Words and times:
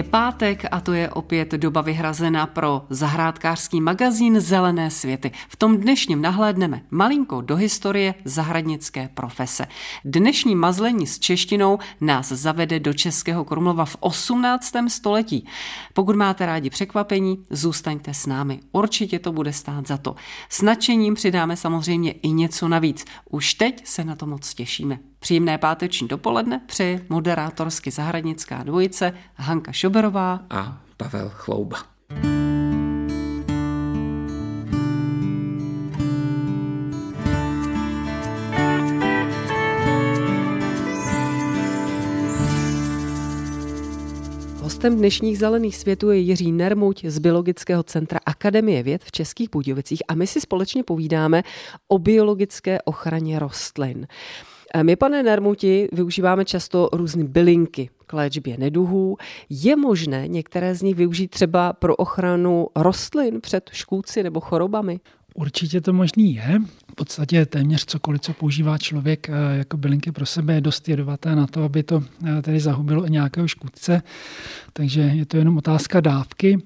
Je 0.00 0.04
pátek 0.04 0.64
a 0.70 0.80
to 0.80 0.92
je 0.92 1.10
opět 1.10 1.50
doba 1.52 1.80
vyhrazená 1.80 2.46
pro 2.46 2.86
zahrádkářský 2.90 3.80
magazín 3.80 4.40
Zelené 4.40 4.90
světy. 4.90 5.30
V 5.48 5.56
tom 5.56 5.76
dnešním 5.76 6.22
nahlédneme 6.22 6.82
malinko 6.90 7.40
do 7.40 7.56
historie 7.56 8.14
zahradnické 8.24 9.08
profese. 9.14 9.66
Dnešní 10.04 10.54
mazlení 10.54 11.06
s 11.06 11.18
češtinou 11.18 11.78
nás 12.00 12.28
zavede 12.28 12.80
do 12.80 12.92
Českého 12.92 13.44
Krumlova 13.44 13.84
v 13.84 13.96
18. 14.00 14.72
století. 14.88 15.46
Pokud 15.92 16.16
máte 16.16 16.46
rádi 16.46 16.70
překvapení, 16.70 17.44
zůstaňte 17.50 18.14
s 18.14 18.26
námi. 18.26 18.60
Určitě 18.72 19.18
to 19.18 19.32
bude 19.32 19.52
stát 19.52 19.86
za 19.86 19.96
to. 19.96 20.14
S 20.48 20.62
nadšením 20.62 21.14
přidáme 21.14 21.56
samozřejmě 21.56 22.12
i 22.12 22.28
něco 22.28 22.68
navíc. 22.68 23.04
Už 23.30 23.54
teď 23.54 23.86
se 23.86 24.04
na 24.04 24.16
to 24.16 24.26
moc 24.26 24.54
těšíme. 24.54 24.98
Příjemné 25.20 25.58
páteční 25.58 26.08
dopoledne 26.08 26.60
při 26.66 27.00
moderátorsky 27.08 27.90
zahradnická 27.90 28.62
dvojice 28.62 29.12
Hanka 29.34 29.72
Šoberová 29.72 30.40
a 30.50 30.82
Pavel 30.96 31.30
Chlouba. 31.34 31.78
Hostem 44.62 44.96
dnešních 44.96 45.38
zelených 45.38 45.76
světů 45.76 46.10
je 46.10 46.18
Jiří 46.18 46.52
Nermuť 46.52 47.04
z 47.04 47.18
Biologického 47.18 47.82
centra 47.82 48.20
Akademie 48.26 48.82
věd 48.82 49.04
v 49.04 49.12
Českých 49.12 49.50
Budějovicích 49.50 50.02
a 50.08 50.14
my 50.14 50.26
si 50.26 50.40
společně 50.40 50.84
povídáme 50.84 51.42
o 51.88 51.98
biologické 51.98 52.82
ochraně 52.82 53.38
rostlin. 53.38 54.06
My, 54.82 54.96
pane 54.96 55.22
Nermuti, 55.22 55.88
využíváme 55.92 56.44
často 56.44 56.88
různé 56.92 57.24
bylinky 57.24 57.90
k 58.06 58.12
léčbě 58.12 58.58
neduhů. 58.58 59.16
Je 59.50 59.76
možné 59.76 60.28
některé 60.28 60.74
z 60.74 60.82
nich 60.82 60.94
využít 60.94 61.28
třeba 61.28 61.72
pro 61.72 61.96
ochranu 61.96 62.66
rostlin 62.76 63.40
před 63.40 63.70
škůdci 63.72 64.22
nebo 64.22 64.40
chorobami? 64.40 65.00
Určitě 65.34 65.80
to 65.80 65.92
možný 65.92 66.34
je. 66.34 66.60
V 66.92 66.94
podstatě 66.94 67.46
téměř 67.46 67.84
cokoliv, 67.84 68.20
co 68.20 68.32
používá 68.32 68.78
člověk 68.78 69.28
eh, 69.28 69.32
jako 69.58 69.76
bylinky 69.76 70.12
pro 70.12 70.26
sebe, 70.26 70.54
je 70.54 70.60
dost 70.60 70.88
jedovaté 70.88 71.36
na 71.36 71.46
to, 71.46 71.64
aby 71.64 71.82
to 71.82 72.02
eh, 72.26 72.42
tedy 72.42 72.60
zahubilo 72.60 73.06
nějakého 73.06 73.48
škůdce. 73.48 74.02
Takže 74.72 75.00
je 75.00 75.26
to 75.26 75.36
jenom 75.36 75.56
otázka 75.56 76.00
dávky 76.00 76.58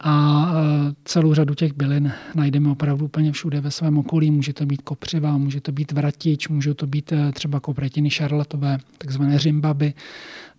a 0.00 0.46
e, 0.52 0.94
celou 1.04 1.34
řadu 1.34 1.54
těch 1.54 1.72
bylin 1.72 2.12
najdeme 2.34 2.70
opravdu 2.70 3.04
úplně 3.04 3.32
všude 3.32 3.60
ve 3.60 3.70
svém 3.70 3.98
okolí. 3.98 4.30
Může 4.30 4.52
to 4.52 4.66
být 4.66 4.82
kopřiva, 4.82 5.38
může 5.38 5.60
to 5.60 5.72
být 5.72 5.92
vratič, 5.92 6.48
můžou 6.48 6.74
to 6.74 6.86
být 6.86 7.12
e, 7.12 7.32
třeba 7.32 7.60
kopretiny 7.60 8.10
šarlatové, 8.10 8.78
takzvané 8.98 9.38
řimbaby, 9.38 9.94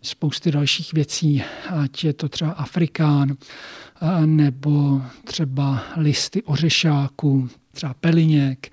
spousty 0.02 0.52
dalších 0.52 0.94
věcí, 0.94 1.44
ať 1.70 2.04
je 2.04 2.14
to 2.14 2.30
třeba 2.30 2.52
afrikán, 2.52 3.32
e, 3.32 4.28
nebo 4.28 5.02
třeba 5.23 5.84
listy 5.98 6.44
ořešáku, 6.44 7.50
třeba 7.72 7.94
peliněk, 7.94 8.72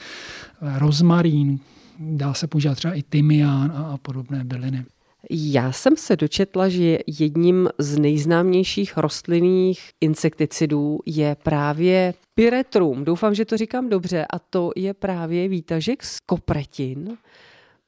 rozmarín, 0.60 1.60
dá 1.98 2.34
se 2.34 2.46
používat 2.46 2.74
třeba 2.74 2.94
i 2.94 3.02
tymián 3.02 3.72
a 3.76 3.98
podobné 3.98 4.44
byliny. 4.44 4.84
Já 5.30 5.72
jsem 5.72 5.96
se 5.96 6.16
dočetla, 6.16 6.68
že 6.68 6.98
jedním 7.06 7.68
z 7.78 7.98
nejznámějších 7.98 8.96
rostlinných 8.96 9.90
insekticidů 10.00 10.98
je 11.06 11.36
právě 11.42 12.14
pyretrum. 12.34 13.04
Doufám, 13.04 13.34
že 13.34 13.44
to 13.44 13.56
říkám 13.56 13.88
dobře. 13.88 14.26
A 14.32 14.38
to 14.38 14.70
je 14.76 14.94
právě 14.94 15.48
výtažek 15.48 16.04
z 16.04 16.20
kopretin. 16.20 17.16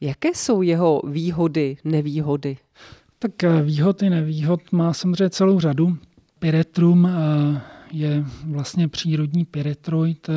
Jaké 0.01 0.29
jsou 0.35 0.63
jeho 0.63 1.03
výhody, 1.05 1.77
nevýhody? 1.85 2.57
Tak 3.19 3.45
eh, 3.45 3.63
výhody, 3.63 4.11
nevýhod 4.11 4.73
má 4.73 4.93
samozřejmě 4.93 5.31
celou 5.31 5.61
řadu. 5.61 5.97
Pyretrum 6.39 7.07
eh, 7.07 7.61
je 7.93 8.25
vlastně 8.45 8.89
přírodní 8.89 9.45
pyretroid. 9.45 10.29
Eh, 10.29 10.33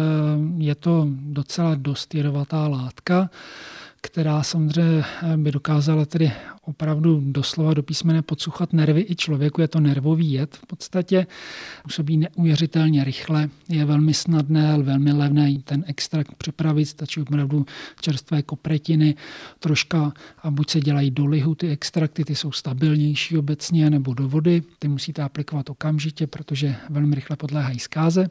je 0.58 0.76
to 0.76 1.08
docela 1.10 1.76
dost 1.76 2.16
jedovatá 2.16 2.68
látka 2.68 3.30
která 4.02 4.44
samozřejmě 4.44 5.04
by 5.36 5.52
dokázala 5.52 6.06
tedy 6.06 6.32
opravdu 6.62 7.22
doslova 7.26 7.74
do 7.74 7.84
písmene 7.84 8.22
podsuchat 8.22 8.74
nervy 8.74 9.06
i 9.10 9.16
člověku. 9.16 9.62
Je 9.62 9.68
to 9.68 9.80
nervový 9.80 10.32
jed 10.32 10.56
v 10.56 10.66
podstatě. 10.66 11.28
Působí 11.84 12.18
neuvěřitelně 12.18 13.04
rychle, 13.04 13.50
je 13.70 13.86
velmi 13.86 14.14
snadné, 14.14 14.78
velmi 14.78 15.14
levné 15.14 15.54
ten 15.64 15.84
extrakt 15.88 16.36
připravit. 16.36 16.86
Stačí 16.86 17.22
opravdu 17.22 17.66
čerstvé 18.02 18.42
kopretiny, 18.42 19.16
troška 19.60 20.14
a 20.44 20.52
buď 20.52 20.70
se 20.70 20.80
dělají 20.80 21.12
do 21.12 21.26
lihu 21.26 21.56
ty 21.56 21.70
extrakty, 21.70 22.26
ty 22.26 22.36
jsou 22.36 22.52
stabilnější 22.52 23.38
obecně, 23.38 23.90
nebo 23.90 24.14
do 24.14 24.28
vody. 24.28 24.64
Ty 24.80 24.88
musíte 24.88 25.22
aplikovat 25.22 25.70
okamžitě, 25.70 26.28
protože 26.28 26.76
velmi 26.90 27.16
rychle 27.16 27.36
podléhají 27.36 27.80
zkáze. 27.80 28.30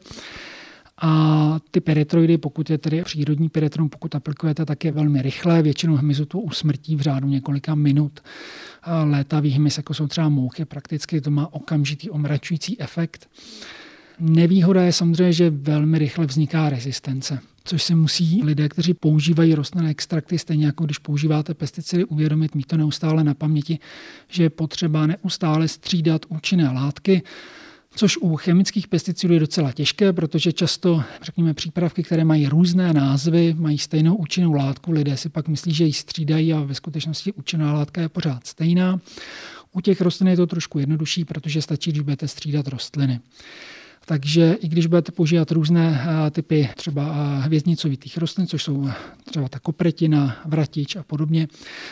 A 0.97 1.59
ty 1.71 1.79
peritroidy, 1.79 2.37
pokud 2.37 2.69
je 2.69 2.77
tedy 2.77 3.03
přírodní 3.03 3.49
peritron, 3.49 3.89
pokud 3.89 4.15
aplikujete, 4.15 4.65
tak 4.65 4.85
je 4.85 4.91
velmi 4.91 5.21
rychlé. 5.21 5.61
Většinou 5.61 5.95
hmyzu 5.95 6.25
to 6.25 6.39
usmrtí 6.39 6.95
v 6.95 7.01
řádu 7.01 7.27
několika 7.27 7.75
minut. 7.75 8.19
Létavý 9.03 9.49
hmyz, 9.49 9.77
jako 9.77 9.93
jsou 9.93 10.07
třeba 10.07 10.29
mouchy, 10.29 10.65
prakticky 10.65 11.21
to 11.21 11.31
má 11.31 11.53
okamžitý 11.53 12.09
omračující 12.09 12.81
efekt. 12.81 13.29
Nevýhoda 14.19 14.83
je 14.83 14.93
samozřejmě, 14.93 15.33
že 15.33 15.49
velmi 15.49 15.99
rychle 15.99 16.25
vzniká 16.25 16.69
rezistence 16.69 17.39
což 17.63 17.83
si 17.83 17.95
musí 17.95 18.43
lidé, 18.43 18.69
kteří 18.69 18.93
používají 18.93 19.55
rostlinné 19.55 19.89
extrakty, 19.89 20.39
stejně 20.39 20.65
jako 20.65 20.85
když 20.85 20.97
používáte 20.97 21.53
pesticidy, 21.53 22.05
uvědomit, 22.05 22.55
mít 22.55 22.67
to 22.67 22.77
neustále 22.77 23.23
na 23.23 23.33
paměti, 23.33 23.79
že 24.27 24.43
je 24.43 24.49
potřeba 24.49 25.07
neustále 25.07 25.67
střídat 25.67 26.25
účinné 26.29 26.69
látky, 26.69 27.21
což 27.95 28.17
u 28.17 28.35
chemických 28.35 28.87
pesticidů 28.87 29.33
je 29.33 29.39
docela 29.39 29.71
těžké, 29.71 30.13
protože 30.13 30.53
často, 30.53 31.03
řekněme, 31.21 31.53
přípravky, 31.53 32.03
které 32.03 32.23
mají 32.23 32.47
různé 32.47 32.93
názvy, 32.93 33.55
mají 33.57 33.77
stejnou 33.77 34.15
účinnou 34.15 34.53
látku, 34.53 34.91
lidé 34.91 35.17
si 35.17 35.29
pak 35.29 35.47
myslí, 35.47 35.73
že 35.73 35.85
ji 35.85 35.93
střídají 35.93 36.53
a 36.53 36.59
ve 36.59 36.75
skutečnosti 36.75 37.33
účinná 37.33 37.73
látka 37.73 38.01
je 38.01 38.09
pořád 38.09 38.47
stejná. 38.47 38.99
U 39.71 39.81
těch 39.81 40.01
rostlin 40.01 40.27
je 40.27 40.35
to 40.35 40.47
trošku 40.47 40.79
jednodušší, 40.79 41.25
protože 41.25 41.61
stačí, 41.61 41.91
když 41.91 42.01
budete 42.01 42.27
střídat 42.27 42.67
rostliny. 42.67 43.19
Takže 44.05 44.57
i 44.61 44.67
když 44.67 44.85
budete 44.85 45.11
používat 45.11 45.51
různé 45.51 46.05
eh, 46.27 46.31
typy 46.31 46.69
třeba 46.75 47.15
eh, 47.15 47.41
hvězdnicovitých 47.41 48.17
rostlin, 48.17 48.47
což 48.47 48.63
jsou 48.63 48.87
eh, 48.87 48.93
třeba 49.25 49.49
ta 49.49 49.59
kopretina, 49.59 50.41
vratič 50.45 50.95
a 50.95 51.03
podobně, 51.03 51.47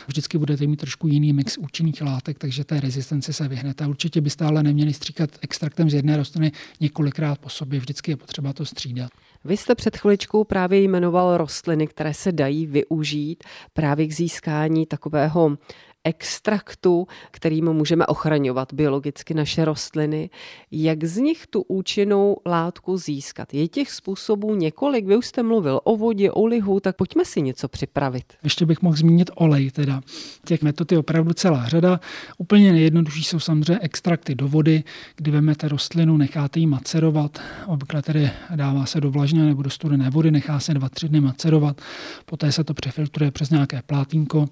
vždycky 0.08 0.38
budete 0.38 0.68
mít 0.68 0.80
trošku 0.80 1.08
jiný 1.08 1.34
mix 1.34 1.58
účinných 1.58 2.02
látek, 2.02 2.40
takže 2.40 2.64
té 2.64 2.80
rezistenci 2.80 3.34
se 3.34 3.48
vyhnete. 3.48 3.88
Určitě 3.88 4.22
byste 4.22 4.46
ale 4.46 4.64
neměli 4.64 4.94
stříkat 4.94 5.30
extraktem 5.42 5.90
z 5.90 5.94
jedné 5.94 6.18
rostliny 6.18 6.52
několikrát 6.80 7.40
po 7.40 7.50
sobě, 7.50 7.80
vždycky 7.80 8.12
je 8.12 8.18
potřeba 8.18 8.54
to 8.54 8.66
střídat. 8.66 9.12
Vy 9.46 9.58
jste 9.58 9.76
před 9.76 9.98
chviličkou 9.98 10.44
právě 10.44 10.82
jmenoval 10.82 11.38
rostliny, 11.38 11.88
které 11.88 12.14
se 12.14 12.32
dají 12.32 12.66
využít 12.66 13.44
právě 13.74 14.08
k 14.08 14.14
získání 14.14 14.86
takového 14.86 15.58
extraktu, 16.10 17.08
kterým 17.32 17.74
můžeme 17.74 18.06
ochraňovat 18.06 18.74
biologicky 18.74 19.34
naše 19.34 19.66
rostliny. 19.66 20.30
Jak 20.72 21.04
z 21.04 21.18
nich 21.18 21.48
tu 21.48 21.62
účinnou 21.62 22.38
látku 22.46 22.98
získat? 22.98 23.54
Je 23.54 23.68
těch 23.68 23.92
způsobů 23.92 24.56
několik. 24.56 25.06
Vy 25.06 25.18
už 25.18 25.26
jste 25.26 25.44
mluvil 25.44 25.80
o 25.84 25.98
vodě, 25.98 26.32
o 26.32 26.46
lihu, 26.46 26.80
tak 26.80 26.96
pojďme 26.96 27.26
si 27.26 27.42
něco 27.42 27.68
připravit. 27.68 28.34
Ještě 28.44 28.66
bych 28.66 28.82
mohl 28.82 28.96
zmínit 28.96 29.32
olej. 29.36 29.72
Teda. 29.72 30.02
Těch 30.46 30.62
metod 30.62 30.92
je 30.92 30.98
opravdu 30.98 31.34
celá 31.34 31.68
řada. 31.68 32.00
Úplně 32.38 32.72
nejjednodušší 32.72 33.24
jsou 33.24 33.40
samozřejmě 33.40 33.80
extrakty 33.82 34.36
do 34.36 34.48
vody, 34.48 34.84
kdy 35.16 35.32
vezmete 35.32 35.68
rostlinu, 35.68 36.18
necháte 36.18 36.60
ji 36.60 36.66
macerovat. 36.68 37.40
Obvykle 37.66 38.02
tedy 38.02 38.32
dává 38.56 38.86
se 38.86 39.02
do 39.02 39.12
vlažné 39.12 39.46
nebo 39.46 39.62
do 39.62 39.70
studené 39.70 40.10
vody, 40.10 40.32
nechá 40.32 40.60
se 40.60 40.74
dva, 40.74 40.90
tři 40.90 41.10
dny 41.10 41.22
macerovat. 41.22 41.82
Poté 42.26 42.52
se 42.52 42.64
to 42.64 42.74
přefiltruje 42.74 43.32
přes 43.32 43.50
nějaké 43.50 43.82
plátínko 43.86 44.48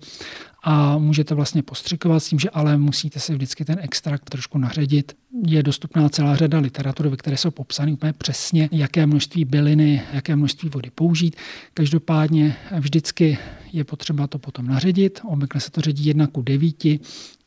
a 0.64 0.98
můžete 0.98 1.36
vlastně 1.36 1.64
postřikovat 1.64 2.20
s 2.20 2.30
tím, 2.30 2.40
že 2.40 2.50
ale 2.50 2.78
musíte 2.78 3.20
si 3.20 3.34
vždycky 3.34 3.66
ten 3.66 3.80
extrakt 3.82 4.30
trošku 4.30 4.58
naředit. 4.58 5.18
Je 5.46 5.64
dostupná 5.64 6.10
celá 6.10 6.36
řada 6.36 6.60
literatury, 6.60 7.10
ve 7.10 7.18
které 7.18 7.38
jsou 7.38 7.52
popsány 7.52 7.94
úplně 7.94 8.14
přesně, 8.14 8.70
jaké 8.72 9.06
množství 9.06 9.46
byliny, 9.46 10.02
jaké 10.14 10.36
množství 10.36 10.70
vody 10.70 10.90
použít. 10.96 11.36
Každopádně 11.74 12.56
vždycky 12.80 13.38
je 13.74 13.84
potřeba 13.84 14.28
to 14.28 14.40
potom 14.40 14.68
naředit. 14.68 15.20
Obvykle 15.24 15.62
se 15.62 15.72
to 15.72 15.82
ředí 15.82 16.06
1 16.06 16.28
ku 16.28 16.42
9, 16.42 16.76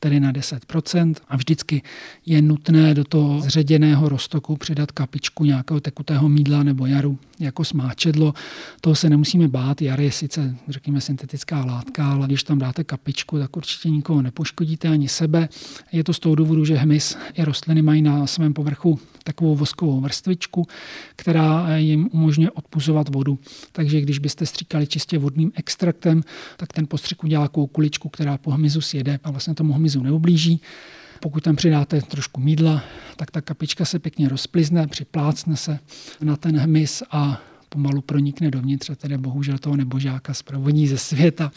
tedy 0.01 0.21
na 0.21 0.33
10% 0.33 1.15
a 1.29 1.37
vždycky 1.37 1.83
je 2.27 2.43
nutné 2.43 2.95
do 2.95 3.05
toho 3.05 3.41
zředěného 3.41 4.09
roztoku 4.09 4.57
přidat 4.57 4.93
kapičku 4.93 5.45
nějakého 5.45 5.81
tekutého 5.81 6.29
mídla 6.29 6.63
nebo 6.63 6.87
jaru 6.87 7.19
jako 7.39 7.65
smáčedlo. 7.65 8.35
Toho 8.81 8.95
se 8.97 9.11
nemusíme 9.11 9.49
bát. 9.49 9.83
Jar 9.83 10.01
je 10.01 10.13
sice, 10.13 10.57
řekněme, 10.69 11.01
syntetická 11.01 11.65
látka, 11.65 12.13
ale 12.13 12.27
když 12.27 12.43
tam 12.43 12.59
dáte 12.59 12.85
kapičku, 12.85 13.39
tak 13.39 13.57
určitě 13.57 13.91
nikoho 13.91 14.23
nepoškodíte 14.23 14.89
ani 14.89 15.09
sebe. 15.09 15.49
Je 15.93 16.05
to 16.05 16.13
z 16.13 16.19
toho 16.19 16.35
důvodu, 16.35 16.65
že 16.65 16.77
hmyz 16.77 17.17
i 17.35 17.45
rostliny 17.45 17.80
mají 17.83 18.03
na 18.03 18.27
svém 18.27 18.53
povrchu 18.53 19.01
takovou 19.25 19.57
voskovou 19.57 20.01
vrstvičku, 20.01 20.67
která 21.17 21.77
jim 21.77 22.09
umožňuje 22.13 22.51
odpuzovat 22.51 23.15
vodu. 23.15 23.39
Takže 23.73 24.01
když 24.01 24.19
byste 24.19 24.47
stříkali 24.47 24.87
čistě 24.87 25.19
vodným 25.19 25.53
extraktem, 25.55 26.23
tak 26.57 26.73
ten 26.73 26.87
postřik 26.87 27.25
udělá 27.25 27.49
kuličku, 27.49 28.09
která 28.09 28.39
po 28.39 28.51
hmyzu 28.51 28.81
sjede 28.81 29.19
a 29.25 29.31
vlastně 29.31 29.55
tomu 29.55 29.73
hmyzu 29.73 30.03
neublíží. 30.03 30.61
Pokud 31.21 31.43
tam 31.43 31.57
přidáte 31.57 32.03
trošku 32.03 32.41
mídla, 32.41 32.83
tak 33.17 33.31
ta 33.31 33.41
kapička 33.41 33.85
se 33.85 33.99
pěkně 33.99 34.29
rozplizne, 34.29 34.87
připlácne 34.87 35.57
se 35.57 35.79
na 36.21 36.37
ten 36.37 36.57
hmyz 36.57 37.03
a 37.11 37.43
pomalu 37.69 38.01
pronikne 38.01 38.51
dovnitř, 38.51 38.91
tedy 38.97 39.19
bohužel 39.19 39.59
toho 39.59 39.77
nebožáka 39.77 40.35
zprovodí 40.35 40.89
ze 40.89 40.99
světa. 40.99 41.53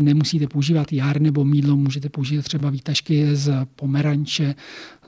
Nemusíte 0.00 0.46
používat 0.46 0.92
jár 0.92 1.20
nebo 1.20 1.44
mídlo, 1.44 1.76
můžete 1.76 2.08
použít 2.08 2.42
třeba 2.42 2.70
výtažky 2.70 3.36
z 3.36 3.66
pomeranče, 3.76 4.54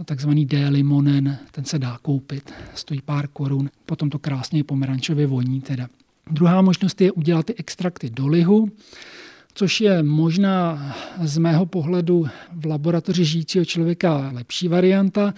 takzvaný 0.05 0.47
D-limonen, 0.47 1.39
ten 1.53 1.65
se 1.65 1.79
dá 1.79 1.99
koupit, 2.03 2.53
stojí 2.75 3.01
pár 3.05 3.29
korun, 3.29 3.71
potom 3.87 4.11
to 4.11 4.19
krásně 4.19 4.65
pomerančově 4.65 5.27
voní 5.27 5.61
teda. 5.61 5.89
Druhá 6.31 6.63
možnost 6.63 7.01
je 7.01 7.13
udělat 7.13 7.47
ty 7.47 7.55
extrakty 7.55 8.11
do 8.11 8.27
lihu, 8.27 8.69
což 9.55 9.81
je 9.81 10.03
možná 10.03 10.93
z 11.23 11.39
mého 11.39 11.67
pohledu 11.67 12.27
v 12.53 12.67
laboratoři 12.67 13.25
žijícího 13.25 13.65
člověka 13.65 14.31
lepší 14.35 14.69
varianta. 14.69 15.35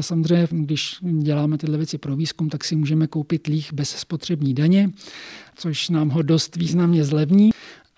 Samozřejmě, 0.00 0.48
když 0.50 0.96
děláme 1.20 1.58
tyhle 1.58 1.76
věci 1.76 1.98
pro 1.98 2.16
výzkum, 2.16 2.48
tak 2.48 2.64
si 2.64 2.76
můžeme 2.76 3.06
koupit 3.06 3.46
líh 3.46 3.72
bez 3.72 3.90
spotřební 3.90 4.54
daně, 4.54 4.90
což 5.56 5.88
nám 5.88 6.08
ho 6.08 6.22
dost 6.22 6.56
významně 6.56 7.04
zlevní. 7.04 7.50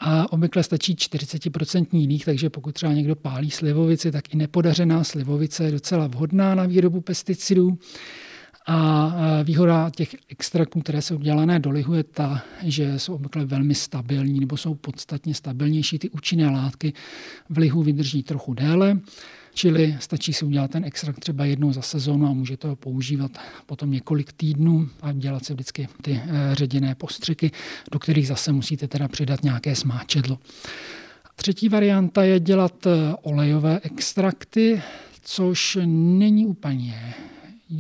A 0.04 0.32
obvykle 0.32 0.62
stačí 0.62 0.94
40% 0.94 2.06
líh, 2.08 2.25
takže 2.25 2.50
pokud 2.50 2.75
třeba 2.75 2.93
někdo 2.93 3.16
pálí 3.16 3.50
slivovici, 3.50 4.12
tak 4.12 4.34
i 4.34 4.37
nepodařená 4.37 5.04
slivovice 5.04 5.64
je 5.64 5.72
docela 5.72 6.06
vhodná 6.06 6.54
na 6.54 6.66
výrobu 6.66 7.00
pesticidů. 7.00 7.78
A 8.66 9.12
výhoda 9.43 9.90
těch 9.90 10.16
extraktů, 10.28 10.81
které 10.81 11.02
jsou 11.02 11.16
udělané 11.16 11.58
do 11.58 11.70
lihu, 11.70 11.94
je 11.94 12.04
ta, 12.04 12.43
že 12.62 12.99
jsou 12.99 13.14
obvykle 13.14 13.44
velmi 13.44 13.75
stabilní 13.75 14.40
nebo 14.40 14.56
jsou 14.56 14.75
podstatně 14.75 15.34
stabilnější. 15.34 15.99
Ty 15.99 16.10
účinné 16.10 16.50
látky 16.50 16.93
v 17.48 17.58
lihu 17.58 17.82
vydrží 17.82 18.22
trochu 18.22 18.55
déle, 18.55 18.98
čili 19.54 19.96
stačí 20.00 20.32
si 20.32 20.44
udělat 20.44 20.70
ten 20.70 20.84
extrakt 20.84 21.20
třeba 21.20 21.44
jednou 21.44 21.72
za 21.72 21.82
sezónu 21.82 22.26
a 22.26 22.32
můžete 22.32 22.69
ho 22.69 22.76
používat 22.76 23.31
potom 23.66 23.90
několik 23.90 24.32
týdnů 24.32 24.88
a 25.02 25.12
dělat 25.12 25.44
si 25.44 25.52
vždycky 25.52 25.88
ty 26.02 26.20
eh, 26.25 26.54
ředěné 26.54 26.94
postřiky, 26.94 27.50
do 27.93 27.99
kterých 27.99 28.28
zase 28.28 28.52
musíte 28.52 28.88
teda 28.88 29.08
přidat 29.08 29.43
nějaké 29.43 29.76
smáčedlo. 29.76 30.38
Třetí 31.37 31.69
varianta 31.69 32.25
je 32.25 32.40
dělat 32.40 32.87
eh, 32.87 32.90
olejové 33.22 33.81
extrakty, 33.82 34.82
což 35.22 35.78
není 35.87 36.46
úplně 36.46 37.14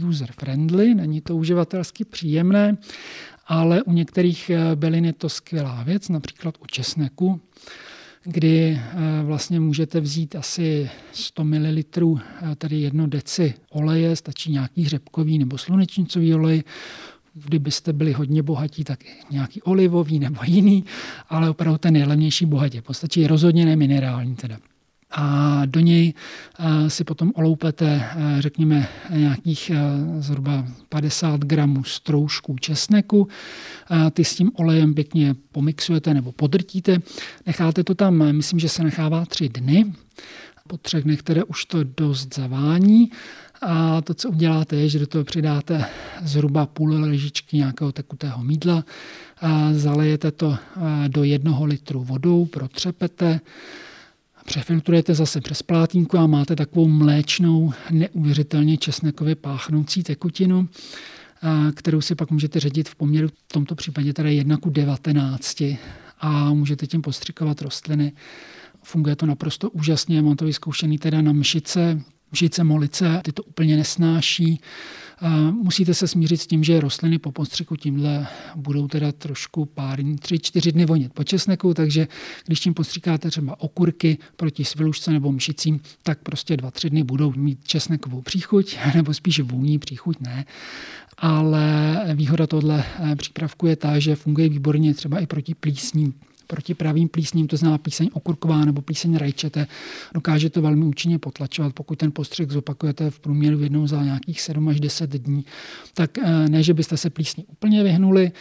user-friendly, 0.08 0.94
není 0.94 1.20
to 1.20 1.36
uživatelsky 1.36 2.04
příjemné, 2.04 2.76
ale 3.46 3.82
u 3.82 3.92
některých 3.92 4.50
eh, 4.50 4.76
bylin 4.76 5.04
je 5.04 5.12
to 5.12 5.28
skvělá 5.28 5.82
věc, 5.82 6.08
například 6.08 6.54
u 6.60 6.66
česneku, 6.66 7.40
kdy 8.24 8.80
eh, 8.80 9.22
vlastně 9.22 9.60
můžete 9.60 10.00
vzít 10.00 10.36
asi 10.36 10.90
100 11.12 11.44
ml, 11.44 11.78
eh, 11.78 12.54
tedy 12.58 12.80
jedno 12.80 13.06
deci 13.06 13.54
oleje, 13.70 14.16
stačí 14.16 14.52
nějaký 14.52 14.82
hřebkový 14.82 15.38
nebo 15.38 15.58
slunečnicový 15.58 16.34
olej, 16.34 16.62
kdybyste 17.34 17.92
byli 17.92 18.12
hodně 18.12 18.42
bohatí, 18.42 18.84
tak 18.84 19.04
nějaký 19.30 19.62
olivový 19.62 20.18
nebo 20.18 20.40
jiný, 20.44 20.84
ale 21.28 21.50
opravdu 21.50 21.78
ten 21.78 21.94
nejlevnější 21.94 22.46
bohatě. 22.46 22.82
Postačí 22.82 23.26
rozhodně 23.26 23.64
ne 23.64 23.76
minerální 23.76 24.36
teda 24.36 24.58
a 25.12 25.62
do 25.66 25.80
něj 25.80 26.14
eh, 26.58 26.90
si 26.90 27.04
potom 27.04 27.32
oloupete, 27.34 27.86
eh, 27.86 28.42
řekněme, 28.42 28.88
nějakých 29.10 29.70
eh, 29.70 29.78
zhruba 30.18 30.66
50 30.88 31.40
gramů 31.40 31.84
stroužků 31.84 32.56
česneku. 32.60 33.28
Ty 34.12 34.24
s 34.24 34.34
tím 34.34 34.50
olejem 34.54 34.94
pěkně 34.94 35.34
pomixujete 35.52 36.14
nebo 36.14 36.32
podrtíte. 36.32 36.98
Necháte 37.46 37.84
to 37.84 37.94
tam, 37.94 38.32
myslím, 38.32 38.58
že 38.58 38.68
se 38.68 38.84
nechává 38.84 39.24
tři 39.24 39.48
dny. 39.48 39.92
Po 40.68 40.76
třech 40.76 41.04
dnech, 41.04 41.18
které 41.18 41.44
už 41.44 41.64
to 41.64 41.84
dost 41.84 42.34
zavání. 42.34 43.10
A 43.62 44.00
to, 44.00 44.14
co 44.14 44.30
uděláte, 44.30 44.76
je, 44.76 44.88
že 44.88 44.98
do 44.98 45.06
toho 45.06 45.24
přidáte 45.24 45.84
zhruba 46.22 46.66
půl 46.66 46.90
ležičky 46.90 47.56
nějakého 47.56 47.92
tekutého 47.92 48.44
mídla, 48.44 48.84
a 49.40 49.68
zalejete 49.72 50.30
to 50.30 50.56
do 51.08 51.24
jednoho 51.24 51.64
litru 51.64 52.04
vodou, 52.04 52.46
protřepete, 52.46 53.40
Přefiltrujete 54.44 55.14
zase 55.14 55.40
přes 55.40 55.62
plátínku 55.62 56.18
a 56.18 56.26
máte 56.26 56.56
takovou 56.56 56.88
mléčnou, 56.88 57.72
neuvěřitelně 57.90 58.76
česnekově 58.76 59.34
páchnoucí 59.34 60.02
tekutinu, 60.02 60.68
kterou 61.74 62.00
si 62.00 62.14
pak 62.14 62.30
můžete 62.30 62.60
ředit 62.60 62.88
v 62.88 62.94
poměru 62.94 63.28
v 63.28 63.52
tomto 63.52 63.74
případě 63.74 64.12
teda 64.12 64.28
1 64.28 64.56
ku 64.56 64.70
19 64.70 65.62
a 66.20 66.54
můžete 66.54 66.86
tím 66.86 67.02
postřikovat 67.02 67.62
rostliny. 67.62 68.12
Funguje 68.82 69.16
to 69.16 69.26
naprosto 69.26 69.70
úžasně, 69.70 70.22
mám 70.22 70.36
to 70.36 70.44
vyzkoušený 70.44 70.98
teda 70.98 71.22
na 71.22 71.32
mšice, 71.32 72.00
mšice 72.32 72.64
molice, 72.64 73.20
ty 73.24 73.32
to 73.32 73.42
úplně 73.42 73.76
nesnáší. 73.76 74.60
Musíte 75.50 75.94
se 75.94 76.08
smířit 76.08 76.40
s 76.40 76.46
tím, 76.46 76.64
že 76.64 76.80
rostliny 76.80 77.18
po 77.18 77.32
postřiku 77.32 77.76
tímhle 77.76 78.26
budou 78.56 78.88
teda 78.88 79.12
trošku 79.12 79.64
pár, 79.64 79.98
tři, 80.18 80.38
čtyři 80.38 80.72
dny 80.72 80.86
vonět 80.86 81.12
po 81.12 81.24
česneku, 81.24 81.74
takže 81.74 82.08
když 82.46 82.60
tím 82.60 82.74
postříkáte 82.74 83.30
třeba 83.30 83.60
okurky 83.60 84.18
proti 84.36 84.64
svilušce 84.64 85.10
nebo 85.10 85.32
mšicím, 85.32 85.80
tak 86.02 86.18
prostě 86.18 86.56
dva, 86.56 86.70
tři 86.70 86.90
dny 86.90 87.02
budou 87.04 87.32
mít 87.36 87.58
česnekovou 87.64 88.22
příchuť, 88.22 88.76
nebo 88.94 89.14
spíš 89.14 89.40
vůní 89.40 89.78
příchuť 89.78 90.20
ne. 90.20 90.44
Ale 91.18 91.96
výhoda 92.14 92.46
tohle 92.46 92.84
eh, 93.12 93.16
přípravku 93.16 93.66
je 93.66 93.76
ta, 93.76 93.98
že 93.98 94.16
funguje 94.16 94.48
výborně 94.48 94.94
třeba 94.94 95.18
i 95.20 95.26
proti 95.26 95.54
plísním 95.54 96.14
proti 96.52 96.74
pravým 96.74 97.08
plísním, 97.08 97.46
to 97.48 97.56
znamená 97.56 97.78
plíseň 97.78 98.10
okurková 98.12 98.64
nebo 98.64 98.82
plíseň 98.82 99.16
rajčete, 99.16 99.66
dokáže 100.14 100.50
to 100.50 100.62
velmi 100.62 100.84
účinně 100.84 101.18
potlačovat. 101.18 101.72
Pokud 101.72 101.98
ten 101.98 102.12
postřik 102.12 102.50
zopakujete 102.50 103.10
v 103.10 103.20
průměru 103.20 103.60
jednou 103.60 103.86
za 103.86 104.04
nějakých 104.04 104.40
7 104.40 104.68
až 104.68 104.80
10 104.80 105.10
dní, 105.10 105.44
tak 105.94 106.18
eh, 106.18 106.48
ne, 106.48 106.62
že 106.62 106.74
byste 106.74 106.96
se 106.96 107.10
plísní 107.10 107.44
úplně 107.44 107.82
vyhnuli, 107.82 108.32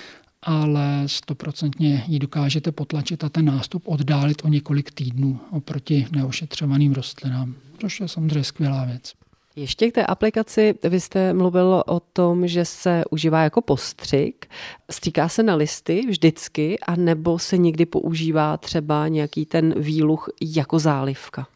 ale 0.41 1.03
stoprocentně 1.05 2.03
ji 2.07 2.19
dokážete 2.19 2.71
potlačit 2.71 3.23
a 3.23 3.29
ten 3.29 3.45
nástup 3.45 3.83
oddálit 3.85 4.41
o 4.43 4.47
několik 4.47 4.91
týdnů 4.91 5.39
oproti 5.51 6.07
neošetřovaným 6.11 6.93
rostlinám, 6.93 7.55
což 7.81 7.99
je 7.99 8.07
samozřejmě 8.07 8.43
skvělá 8.43 8.85
věc. 8.85 9.13
Ještě 9.55 9.91
k 9.91 9.95
té 9.95 10.05
aplikaci, 10.05 10.75
vy 10.83 10.99
jste 10.99 11.33
mluvil 11.33 11.83
o 11.87 11.99
tom, 11.99 12.47
že 12.47 12.65
se 12.65 13.03
užívá 13.11 13.43
jako 13.43 13.61
postřik. 13.61 14.45
Stříká 14.91 15.29
se 15.29 15.43
na 15.43 15.55
listy 15.55 16.05
vždycky, 16.09 16.79
a 16.79 16.95
nebo 16.95 17.39
se 17.39 17.57
někdy 17.57 17.85
používá 17.85 18.57
třeba 18.57 19.07
nějaký 19.07 19.45
ten 19.45 19.73
výluch 19.77 20.29
jako 20.41 20.79
zálivka? 20.79 21.47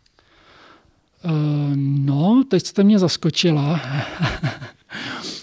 Uh, 1.26 1.32
no, 1.76 2.44
teď 2.50 2.66
jste 2.66 2.84
mě 2.84 3.00
zaskočila. 3.00 3.82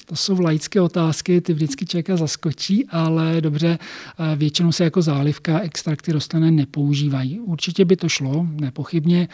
To 0.06 0.16
jsou 0.16 0.40
laické 0.40 0.80
otázky, 0.80 1.40
ty 1.40 1.52
vždycky 1.52 1.86
člověka 1.86 2.16
zaskočí, 2.16 2.86
ale 2.88 3.40
dobře, 3.40 3.78
eh, 3.78 4.36
většinou 4.36 4.72
se 4.72 4.84
jako 4.84 5.02
zálivka 5.02 5.60
extrakty 5.60 6.12
rostliny 6.12 6.50
nepoužívají. 6.50 7.40
Určitě 7.40 7.84
by 7.84 7.96
to 7.96 8.08
šlo, 8.08 8.46
nepochybně. 8.60 9.28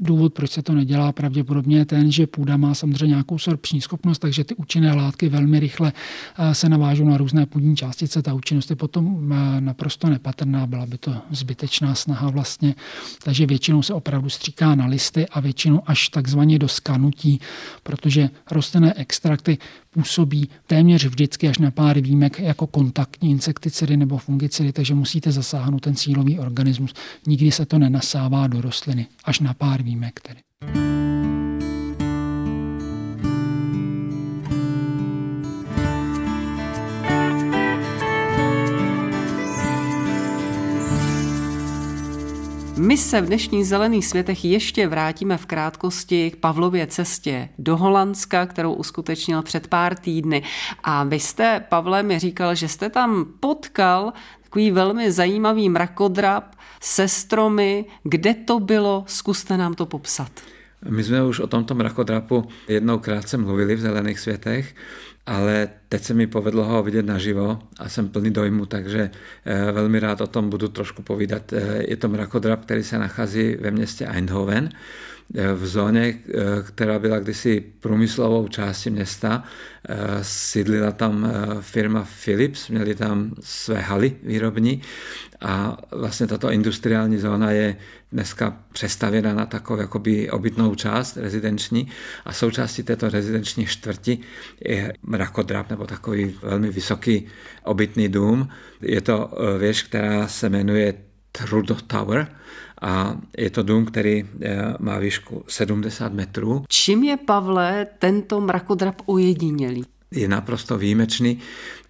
Důvod, 0.00 0.34
proč 0.34 0.50
se 0.50 0.62
to 0.62 0.72
nedělá, 0.72 1.12
pravděpodobně 1.12 1.78
je 1.78 1.84
ten, 1.84 2.12
že 2.12 2.26
půda 2.26 2.56
má 2.56 2.74
samozřejmě 2.74 3.06
nějakou 3.06 3.38
sorpční 3.38 3.80
schopnost, 3.80 4.18
takže 4.18 4.44
ty 4.44 4.54
účinné 4.54 4.92
látky 4.92 5.28
velmi 5.28 5.60
rychle 5.60 5.92
eh, 6.38 6.54
se 6.54 6.68
navážou 6.68 7.04
na 7.04 7.16
různé 7.16 7.46
půdní 7.46 7.76
částice. 7.76 8.22
Ta 8.22 8.34
účinnost 8.34 8.70
je 8.70 8.76
potom 8.76 9.32
eh, 9.32 9.60
naprosto 9.60 10.08
nepatrná, 10.08 10.66
byla 10.66 10.86
by 10.86 10.98
to 10.98 11.14
zbytečná 11.30 11.94
snaha 11.94 12.30
vlastně. 12.30 12.74
Takže 13.24 13.46
většinou 13.46 13.82
se 13.82 13.94
opravdu 13.94 14.30
stříká 14.30 14.74
na 14.74 14.86
listy 14.86 15.26
a 15.28 15.40
většinou 15.40 15.82
až 15.86 16.08
takzvaně 16.08 16.58
do 16.58 16.68
skanutí, 16.68 17.40
protože 17.82 18.30
rostlinné 18.50 18.94
extrakty 18.94 19.58
působí 19.90 20.48
téměř 20.66 21.04
vždycky 21.04 21.48
až 21.48 21.58
na 21.58 21.70
pár 21.70 22.00
výjimek 22.00 22.38
jako 22.40 22.66
kontaktní 22.66 23.30
insekticidy 23.30 23.96
nebo 23.96 24.18
fungicidy, 24.18 24.72
takže 24.72 24.94
musíte 24.94 25.32
zasáhnout 25.32 25.80
ten 25.80 25.94
cílový 25.94 26.38
organismus. 26.38 26.94
Nikdy 27.26 27.52
se 27.52 27.66
to 27.66 27.78
nenasává 27.78 28.46
do 28.46 28.60
rostliny, 28.60 29.06
až 29.24 29.40
na 29.40 29.54
pár 29.54 29.82
výjimek 29.82 30.20
tedy. 30.20 31.01
My 42.92 42.98
se 42.98 43.20
v 43.20 43.26
dnešních 43.26 43.66
zelených 43.66 44.06
světech 44.06 44.44
ještě 44.44 44.88
vrátíme 44.88 45.36
v 45.38 45.46
krátkosti 45.46 46.30
k 46.30 46.36
Pavlově 46.36 46.86
cestě 46.86 47.48
do 47.58 47.76
Holandska, 47.76 48.46
kterou 48.46 48.72
uskutečnil 48.72 49.42
před 49.42 49.66
pár 49.66 49.96
týdny. 49.96 50.42
A 50.84 51.04
vy 51.04 51.20
jste, 51.20 51.64
Pavle, 51.68 52.02
mi 52.02 52.18
říkal, 52.18 52.54
že 52.54 52.68
jste 52.68 52.90
tam 52.90 53.26
potkal 53.40 54.12
takový 54.42 54.70
velmi 54.70 55.12
zajímavý 55.12 55.68
mrakodrap 55.68 56.44
se 56.80 57.08
stromy. 57.08 57.84
Kde 58.02 58.34
to 58.34 58.60
bylo? 58.60 59.04
Zkuste 59.06 59.56
nám 59.56 59.74
to 59.74 59.86
popsat. 59.86 60.30
My 60.88 61.04
jsme 61.04 61.24
už 61.24 61.40
o 61.40 61.46
tomto 61.46 61.74
mrakodrapu 61.74 62.48
jednou 62.68 62.98
krátce 62.98 63.36
mluvili 63.36 63.74
v 63.74 63.80
Zelených 63.80 64.20
světech 64.20 64.74
ale 65.26 65.68
teď 65.88 66.02
se 66.02 66.14
mi 66.14 66.26
povedlo 66.26 66.64
ho 66.64 66.82
vidět 66.82 67.06
naživo 67.06 67.58
a 67.78 67.88
jsem 67.88 68.08
plný 68.08 68.30
dojmu, 68.30 68.66
takže 68.66 69.10
eh, 69.44 69.72
velmi 69.72 70.00
rád 70.00 70.20
o 70.20 70.26
tom 70.26 70.50
budu 70.50 70.68
trošku 70.68 71.02
povídat. 71.02 71.52
Eh, 71.52 71.82
je 71.88 71.96
to 71.96 72.08
mrakodrap, 72.08 72.64
který 72.64 72.82
se 72.82 72.98
nachází 72.98 73.56
ve 73.56 73.70
městě 73.70 74.06
Eindhoven, 74.06 74.68
v 75.54 75.66
zóně, 75.66 76.18
která 76.66 76.98
byla 76.98 77.18
kdysi 77.18 77.64
průmyslovou 77.80 78.48
částí 78.48 78.90
města. 78.90 79.44
Sídlila 80.22 80.92
tam 80.92 81.32
firma 81.60 82.08
Philips, 82.24 82.68
měli 82.68 82.94
tam 82.94 83.34
své 83.40 83.80
haly 83.80 84.16
výrobní 84.22 84.82
a 85.40 85.78
vlastně 85.90 86.26
tato 86.26 86.50
industriální 86.50 87.18
zóna 87.18 87.50
je 87.50 87.76
dneska 88.12 88.56
přestavěna 88.72 89.34
na 89.34 89.46
takovou 89.46 89.80
jakoby 89.80 90.30
obytnou 90.30 90.74
část 90.74 91.16
rezidenční 91.16 91.88
a 92.24 92.32
součástí 92.32 92.82
této 92.82 93.08
rezidenční 93.08 93.66
čtvrti 93.66 94.18
je 94.60 94.92
mrakodrap 95.02 95.70
nebo 95.70 95.86
takový 95.86 96.34
velmi 96.42 96.70
vysoký 96.70 97.26
obytný 97.64 98.08
dům. 98.08 98.48
Je 98.80 99.00
to 99.00 99.30
eh, 99.32 99.58
věž, 99.58 99.82
která 99.82 100.28
se 100.28 100.48
jmenuje 100.48 100.94
Trudo 101.32 101.74
Tower 101.74 102.28
a 102.82 103.16
je 103.38 103.50
to 103.50 103.62
dům, 103.62 103.84
který 103.84 104.24
eh, 104.42 104.74
má 104.78 104.98
výšku 104.98 105.44
70 105.48 106.12
metrů. 106.12 106.64
Čím 106.68 107.04
je, 107.04 107.16
Pavle, 107.16 107.86
tento 107.98 108.40
mrakodrap 108.40 109.02
ojedinělý? 109.06 109.84
Je 110.10 110.28
naprosto 110.28 110.78
výjimečný. 110.78 111.38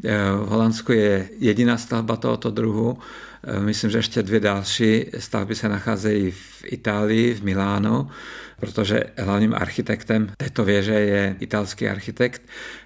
Eh, 0.04 0.16
v 0.44 0.48
Holandsku 0.48 0.92
je 0.92 1.28
jediná 1.38 1.78
stavba 1.78 2.16
tohoto 2.16 2.50
druhu, 2.50 2.98
Eh, 3.44 3.60
myslím, 3.60 3.90
že 3.90 3.98
ještě 3.98 4.22
dvě 4.22 4.40
další 4.40 5.04
stavby 5.18 5.54
se 5.54 5.68
nacházejí 5.68 6.30
v 6.30 6.64
Itálii, 6.64 7.34
v 7.34 7.42
Milánu, 7.42 8.08
protože 8.60 9.04
hlavním 9.18 9.54
architektem 9.54 10.32
této 10.36 10.64
věže 10.64 10.92
je 10.92 11.36
italský 11.40 11.88
architekt, 11.88 12.42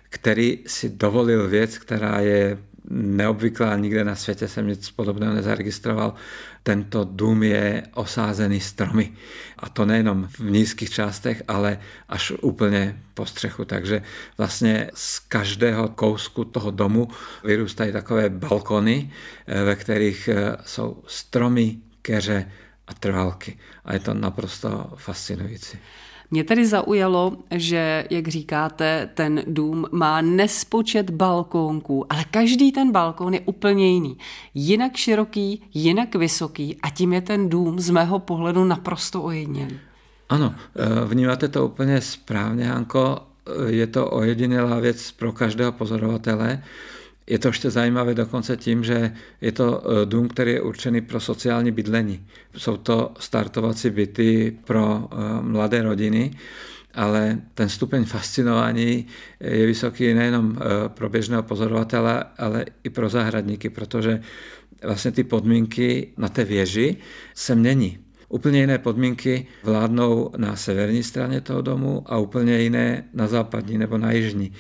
který 0.09 0.59
si 0.67 0.89
dovolil 0.89 1.49
věc, 1.49 1.79
která 1.79 2.21
je 2.21 2.59
neobvyklá, 2.90 3.76
nikde 3.76 4.05
na 4.05 4.14
světě 4.14 4.49
jsem 4.49 4.66
nic 4.66 4.90
podobného 4.90 5.35
nezaregistroval. 5.35 6.14
Tento 6.62 7.09
dům 7.11 7.43
je 7.43 7.83
osázený 7.95 8.61
stromy. 8.61 9.12
A 9.59 9.69
to 9.69 9.87
nejenom 9.87 10.28
v 10.28 10.50
nízkých 10.50 10.90
částech, 10.90 11.43
ale 11.49 11.78
až 12.09 12.33
úplně 12.40 13.00
po 13.14 13.26
střechu. 13.26 13.64
Takže 13.64 14.02
vlastně 14.38 14.90
z 14.95 15.19
každého 15.19 15.88
kousku 15.88 16.45
toho 16.45 16.71
domu 16.71 17.09
vyrůstají 17.45 17.93
takové 17.93 18.31
balkony, 18.31 19.12
eh, 19.47 19.64
ve 19.64 19.76
kterých 19.76 20.28
eh, 20.28 20.57
jsou 20.64 21.02
stromy, 21.07 21.76
keře 22.02 22.50
a 22.87 22.95
trvalky. 22.95 23.59
A 23.85 23.93
je 23.93 23.99
to 23.99 24.14
naprosto 24.14 24.95
fascinující. 24.97 25.78
Mě 26.30 26.45
tedy 26.45 26.66
zaujalo, 26.66 27.37
že, 27.50 28.04
jak 28.11 28.28
říkáte, 28.28 29.11
ten 29.14 29.42
dům 29.47 29.87
má 29.92 30.21
nespočet 30.21 31.11
balkónků, 31.11 32.12
ale 32.12 32.25
každý 32.30 32.73
ten 32.73 32.92
balkón 32.92 33.35
je 33.35 33.40
úplně 33.40 33.88
jiný. 33.92 34.18
Jinak 34.54 34.97
široký, 34.97 35.62
jinak 35.75 36.14
vysoký 36.14 36.76
a 36.83 36.90
tím 36.90 37.12
je 37.12 37.21
ten 37.21 37.49
dům 37.49 37.80
z 37.80 37.90
mého 37.90 38.18
pohledu 38.18 38.64
naprosto 38.64 39.23
ojedinělý. 39.23 39.78
Ano, 40.28 40.54
eh, 40.76 41.04
vnímáte 41.04 41.49
to 41.49 41.66
úplně 41.66 42.00
správně, 42.00 42.64
Hanko. 42.64 43.18
Eh, 43.47 43.73
je 43.73 43.87
to 43.87 44.11
ojedinělá 44.11 44.78
věc 44.80 45.12
pro 45.12 45.33
každého 45.33 45.73
pozorovatele. 45.73 46.62
Je 47.26 47.38
to 47.38 47.49
ještě 47.49 47.71
zajímavé 47.71 48.14
dokonce 48.14 48.56
tím, 48.56 48.85
že 48.85 49.12
je 49.40 49.52
to 49.52 49.83
e, 50.02 50.06
dům, 50.06 50.28
který 50.28 50.52
je 50.52 50.61
určený 50.61 51.00
pro 51.00 51.21
sociální 51.21 51.71
bydlení. 51.71 52.26
Jsou 52.56 52.76
to 52.76 53.14
startovací 53.18 53.90
byty 53.90 54.59
pro 54.64 55.09
e, 55.11 55.42
mladé 55.42 55.83
rodiny, 55.83 56.30
ale 56.95 57.38
ten 57.54 57.68
stupeň 57.68 58.04
fascinování 58.04 59.06
je 59.40 59.66
vysoký 59.66 60.14
nejenom 60.14 60.59
e, 60.59 60.88
pro 60.88 61.09
běžného 61.09 61.42
pozorovatele, 61.42 62.25
ale 62.38 62.64
i 62.85 62.90
pro 62.90 63.09
zahradníky, 63.09 63.71
protože 63.71 64.21
vlastně 64.83 65.12
ty 65.12 65.25
podmínky 65.25 66.12
na 66.16 66.28
té 66.28 66.45
věži 66.45 66.97
se 67.35 67.54
mění. 67.54 67.99
Úplně 68.28 68.61
jiné 68.61 68.78
podmínky 68.78 69.47
vládnou 69.62 70.30
na 70.37 70.56
severní 70.56 71.02
straně 71.02 71.40
toho 71.40 71.62
domu 71.62 72.02
a 72.06 72.18
úplně 72.18 72.59
jiné 72.59 73.04
na 73.14 73.26
západní 73.26 73.78
nebo 73.78 73.99
na 73.99 74.12
jižní. 74.12 74.52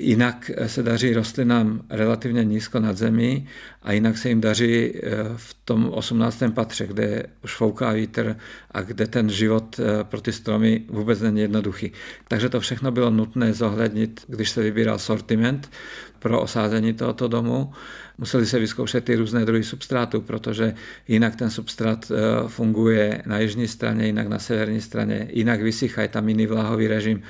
Jinak 0.00 0.50
se 0.66 0.82
daří 0.82 1.14
rostlinám 1.14 1.80
relativně 1.90 2.44
nízko 2.44 2.80
nad 2.80 2.96
zemí 2.96 3.46
a 3.82 3.92
jinak 3.92 4.18
se 4.18 4.28
jim 4.28 4.40
daří 4.40 4.92
eh, 4.94 5.00
v 5.36 5.56
tom 5.64 5.90
18. 5.90 6.42
patře, 6.54 6.86
kde 6.86 7.26
už 7.44 7.56
fouká 7.56 7.92
vítr 7.92 8.36
a 8.70 8.80
kde 8.80 9.06
ten 9.06 9.30
život 9.30 9.80
eh, 9.80 10.04
pro 10.04 10.20
ty 10.20 10.32
stromy 10.32 10.82
vůbec 10.88 11.20
není 11.20 11.40
jednoduchý. 11.40 11.92
Takže 12.28 12.48
to 12.48 12.60
všechno 12.60 12.90
bylo 12.90 13.10
nutné 13.10 13.52
zohlednit, 13.52 14.20
když 14.28 14.50
se 14.50 14.62
vybíral 14.62 14.98
sortiment 14.98 15.70
pro 16.18 16.42
osázení 16.42 16.92
tohoto 16.92 17.28
domu. 17.28 17.72
Museli 18.18 18.46
se 18.46 18.58
vyzkoušet 18.58 19.04
ty 19.04 19.16
různé 19.16 19.44
druhy 19.44 19.64
substrátů, 19.64 20.20
protože 20.20 20.74
jinak 21.08 21.36
ten 21.36 21.50
substrát 21.50 22.10
eh, 22.10 22.48
funguje 22.48 23.22
na 23.26 23.38
jižní 23.38 23.68
straně, 23.68 24.06
jinak 24.06 24.28
na 24.28 24.38
severní 24.38 24.80
straně, 24.80 25.28
jinak 25.32 25.62
vysychá, 25.62 26.02
je 26.02 26.08
tam 26.08 26.28
jiný 26.28 26.46
vláhový 26.46 26.86
režim. 26.88 27.22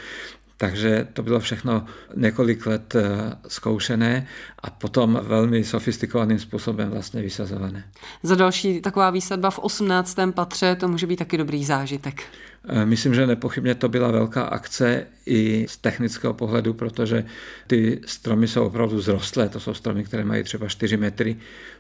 Takže 0.60 1.08
to 1.12 1.22
bylo 1.22 1.40
všechno 1.40 1.84
několik 2.16 2.66
let 2.66 2.94
eh, 2.94 3.02
zkoušené 3.48 4.26
a 4.62 4.70
potom 4.70 5.20
velmi 5.22 5.64
sofistikovaným 5.64 6.38
způsobem 6.38 6.90
vlastně 6.90 7.22
vysazované. 7.22 7.84
Za 8.22 8.34
další 8.34 8.80
taková 8.80 9.10
výsadba 9.10 9.50
v 9.50 9.58
18. 9.58 10.16
patře, 10.34 10.76
to 10.76 10.88
může 10.88 11.06
být 11.06 11.16
taky 11.16 11.38
dobrý 11.38 11.64
zážitek. 11.64 12.22
Eh, 12.64 12.86
myslím, 12.86 13.14
že 13.14 13.26
nepochybně 13.26 13.74
to 13.74 13.88
byla 13.88 14.10
velká 14.10 14.42
akce 14.42 15.06
i 15.26 15.66
z 15.68 15.76
technického 15.76 16.34
pohledu, 16.34 16.74
protože 16.74 17.24
ty 17.66 18.00
stromy 18.06 18.48
jsou 18.48 18.66
opravdu 18.66 19.00
zrostlé. 19.00 19.48
To 19.48 19.60
jsou 19.60 19.74
stromy, 19.74 20.04
které 20.04 20.24
mají 20.24 20.42
třeba 20.44 20.68
4 20.68 20.96
metry 20.96 21.36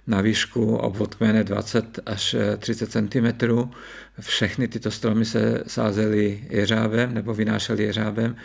na 0.06 0.20
výšku, 0.20 0.76
obvod 0.76 1.14
kmene 1.14 1.44
20 1.44 2.00
až 2.06 2.36
30 2.58 2.90
cm. 2.90 3.26
Všechny 4.20 4.68
tyto 4.68 4.90
stromy 4.90 5.24
se 5.24 5.62
sázely 5.66 6.44
jeřábem 6.50 7.14
nebo 7.14 7.34
vynášely 7.34 7.84
jeřábem. 7.84 8.36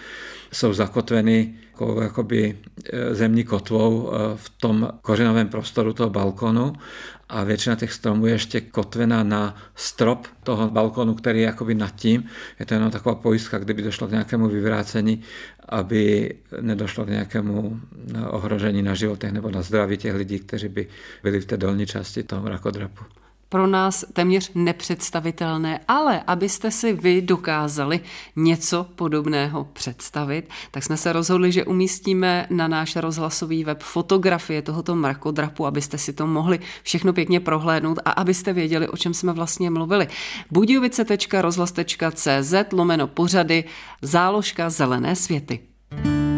Jsou 0.51 0.73
zakotveny 0.73 1.53
jako 1.71 2.01
jakoby 2.01 2.57
e, 2.93 3.15
zemní 3.15 3.43
kotvou 3.43 4.11
v 4.35 4.49
tom 4.49 4.89
kořenovém 5.01 5.47
prostoru 5.47 5.93
toho 5.93 6.09
balkonu 6.09 6.73
a 7.33 7.43
většina 7.43 7.75
těch 7.75 7.93
stromů 7.93 8.25
je 8.25 8.33
ještě 8.33 8.61
kotvena 8.61 9.23
na 9.23 9.55
strop 9.75 10.27
toho 10.43 10.69
balkonu, 10.69 11.13
který 11.13 11.39
je 11.39 11.45
jakoby 11.45 11.75
nad 11.75 11.95
tím. 11.95 12.23
Je 12.59 12.65
to 12.65 12.73
jenom 12.73 12.91
taková 12.91 13.15
pojistka, 13.15 13.57
kdyby 13.57 13.81
došlo 13.81 14.07
k 14.07 14.11
nějakému 14.11 14.47
vyvrácení, 14.47 15.21
aby 15.69 16.35
nedošlo 16.61 17.05
k 17.05 17.09
nějakému 17.09 17.79
ohrožení 18.29 18.81
na 18.81 18.93
životech 18.93 19.31
nebo 19.31 19.51
na 19.51 19.61
zdraví 19.61 19.97
těch 19.97 20.15
lidí, 20.15 20.39
kteří 20.39 20.67
by 20.67 20.87
byli 21.23 21.39
v 21.39 21.45
té 21.45 21.57
dolní 21.57 21.85
části 21.85 22.23
toho 22.23 22.41
mrakodrapu 22.41 23.03
pro 23.53 23.67
nás 23.67 24.05
téměř 24.13 24.51
nepředstavitelné, 24.55 25.79
ale 25.87 26.23
abyste 26.27 26.71
si 26.71 26.93
vy 26.93 27.21
dokázali 27.21 27.99
něco 28.35 28.85
podobného 28.95 29.67
představit, 29.73 30.49
tak 30.71 30.83
jsme 30.83 30.97
se 30.97 31.13
rozhodli, 31.13 31.51
že 31.51 31.65
umístíme 31.65 32.47
na 32.49 32.67
náš 32.67 32.95
rozhlasový 32.95 33.63
web 33.63 33.83
fotografie 33.83 34.61
tohoto 34.61 34.95
mrakodrapu, 34.95 35.65
abyste 35.65 35.97
si 35.97 36.13
to 36.13 36.27
mohli 36.27 36.59
všechno 36.83 37.13
pěkně 37.13 37.39
prohlédnout 37.39 37.99
a 38.05 38.11
abyste 38.11 38.53
věděli, 38.53 38.87
o 38.87 38.97
čem 38.97 39.13
jsme 39.13 39.33
vlastně 39.33 39.69
mluvili. 39.69 40.07
budějovice.rozhlas.cz 40.51 42.53
lomeno 42.71 43.07
pořady 43.07 43.63
záložka 44.01 44.69
zelené 44.69 45.15
světy. 45.15 45.59
My 46.03 46.32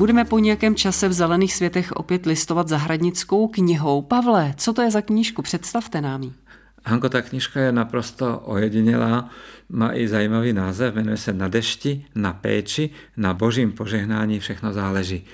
budeme 0.00 0.24
po 0.24 0.38
nějakém 0.38 0.74
čase 0.74 1.08
v 1.08 1.12
Zelených 1.12 1.54
světech 1.54 1.92
opět 1.92 2.26
listovat 2.26 2.68
zahradnickou 2.68 3.48
knihou. 3.48 4.02
Pavle, 4.02 4.54
co 4.56 4.72
to 4.72 4.82
je 4.82 4.90
za 4.90 5.00
knížku? 5.02 5.42
Představte 5.42 6.00
nám 6.00 6.22
ji. 6.22 6.32
Hanko, 6.84 7.08
ta 7.08 7.22
knižka 7.22 7.60
je 7.60 7.72
naprosto 7.72 8.38
ojedinělá, 8.38 9.28
má 9.68 9.94
i 9.94 10.08
zajímavý 10.08 10.52
název, 10.52 10.94
jmenuje 10.94 11.16
se 11.16 11.32
Na 11.32 11.48
dešti, 11.48 12.04
na 12.14 12.32
péči, 12.32 12.90
na 13.16 13.34
božím 13.34 13.72
požehnání 13.72 14.40
všechno 14.40 14.72
záleží. 14.72 15.24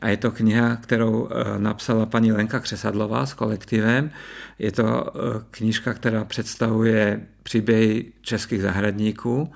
A 0.00 0.08
je 0.08 0.16
to 0.16 0.30
kniha, 0.30 0.76
kterou 0.76 1.28
eh, 1.28 1.58
napsala 1.58 2.06
paní 2.06 2.32
Lenka 2.32 2.60
Křesadlová 2.60 3.26
s 3.26 3.34
kolektivem. 3.34 4.10
Je 4.58 4.72
to 4.72 5.06
eh, 5.06 5.44
knižka, 5.50 5.94
která 5.94 6.24
představuje 6.24 7.20
příběhy 7.42 8.12
českých 8.22 8.62
zahradníků 8.62 9.52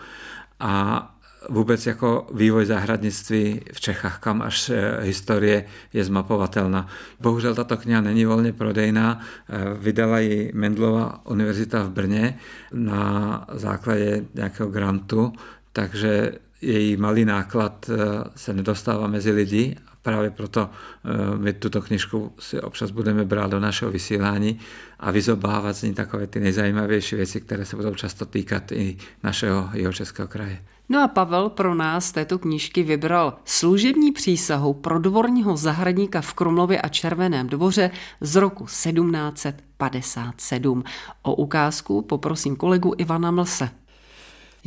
a 0.60 1.17
vůbec 1.48 1.86
jako 1.86 2.26
vývoj 2.34 2.66
zahradnictví 2.66 3.60
v 3.72 3.80
Čechách, 3.80 4.18
kam 4.18 4.42
až 4.42 4.70
eh, 4.70 4.98
historie 5.00 5.64
je 5.92 6.04
zmapovatelná. 6.04 6.86
Bohužel 7.20 7.54
tato 7.54 7.76
kniha 7.76 8.00
není 8.00 8.24
volně 8.24 8.52
prodejná, 8.52 9.20
vydala 9.78 10.18
ji 10.18 10.52
Mendlova 10.54 11.26
univerzita 11.26 11.82
v 11.82 11.90
Brně 11.90 12.38
na 12.72 13.46
základě 13.52 14.24
nějakého 14.34 14.70
grantu, 14.70 15.32
takže 15.72 16.32
její 16.62 16.96
malý 16.96 17.24
náklad 17.24 17.90
se 18.36 18.52
nedostává 18.52 19.06
mezi 19.06 19.30
lidi 19.30 19.76
Právě 20.08 20.30
proto 20.30 20.70
eh, 20.70 21.38
my 21.38 21.52
tuto 21.52 21.82
knižku 21.82 22.32
si 22.38 22.60
občas 22.60 22.90
budeme 22.90 23.24
brát 23.24 23.50
do 23.50 23.60
našeho 23.60 23.90
vysílání 23.90 24.60
a 25.00 25.10
vyzobávat 25.10 25.76
z 25.76 25.82
ní 25.82 25.94
takové 25.94 26.26
ty 26.26 26.40
nejzajímavější 26.40 27.16
věci, 27.16 27.40
které 27.40 27.64
se 27.64 27.76
budou 27.76 27.94
často 27.94 28.26
týkat 28.26 28.72
i 28.72 28.96
našeho 29.22 29.70
jeho 29.72 29.92
českého 29.92 30.28
kraje. 30.28 30.64
No 30.90 31.02
a 31.02 31.08
Pavel 31.08 31.50
pro 31.50 31.74
nás 31.74 32.12
této 32.12 32.38
knížky 32.38 32.82
vybral 32.82 33.38
služební 33.44 34.12
přísahu 34.12 34.74
pro 34.74 34.98
dvorního 34.98 35.56
zahradníka 35.56 36.20
v 36.20 36.34
Krumlově 36.34 36.80
a 36.80 36.88
Červeném 36.88 37.48
dvoře 37.48 37.90
z 38.20 38.36
roku 38.36 38.64
1757. 38.64 40.84
O 41.22 41.34
ukázku 41.34 42.02
poprosím 42.02 42.56
kolegu 42.56 42.94
Ivana 42.98 43.30
Mlse. 43.30 43.70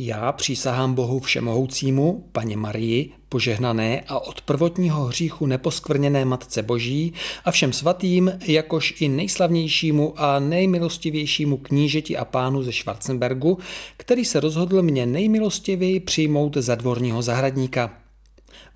Já 0.04 0.32
přísahám 0.32 0.94
Bohu 0.94 1.20
Všemohoucímu, 1.20 2.24
paně 2.32 2.56
Marii, 2.56 3.10
požehnané 3.28 4.00
a 4.08 4.18
od 4.18 4.40
prvotního 4.40 5.04
hříchu 5.04 5.46
neposkvrněné 5.46 6.24
Matce 6.24 6.62
Boží 6.62 7.12
a 7.44 7.50
všem 7.50 7.72
svatým, 7.72 8.32
jakož 8.46 8.94
i 9.00 9.08
nejslavnějšímu 9.08 10.14
a 10.16 10.38
nejmilostivějšímu 10.38 11.56
knížeti 11.56 12.16
a 12.16 12.24
pánu 12.24 12.62
ze 12.62 12.72
Schwarzenbergu, 12.72 13.58
který 13.96 14.24
se 14.24 14.40
rozhodl 14.40 14.82
mě 14.82 15.06
nejmilostivěji 15.06 16.00
přijmout 16.00 16.56
za 16.56 16.74
dvorního 16.74 17.22
zahradníka. 17.22 18.01